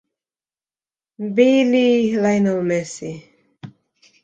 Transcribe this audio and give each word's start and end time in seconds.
MbiliLionel 1.25 2.59
Messi 2.69 3.11